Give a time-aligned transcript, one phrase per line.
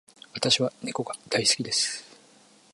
[0.33, 2.03] 私は猫が大好きです。